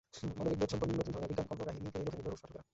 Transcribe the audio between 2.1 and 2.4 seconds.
নিল